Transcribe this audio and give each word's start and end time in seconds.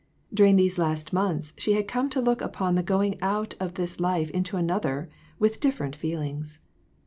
During 0.33 0.55
these 0.55 0.79
last 0.79 1.13
months 1.13 1.53
she 1.59 1.73
had 1.73 1.87
come 1.87 2.09
to 2.09 2.21
look. 2.21 2.41
upon 2.41 2.73
the 2.73 2.81
going 2.81 3.21
out 3.21 3.53
of 3.59 3.75
this 3.75 3.99
life 3.99 4.31
into 4.31 4.57
another 4.57 5.11
with 5.37 5.59
different 5.59 5.95
feelings. 5.95 6.59